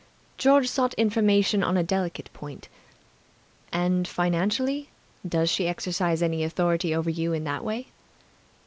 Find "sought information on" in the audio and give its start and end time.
0.67-1.77